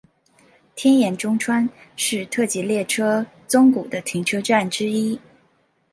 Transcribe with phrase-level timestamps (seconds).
[0.73, 5.19] 天盐中川是特急列车宗谷的停车站之一。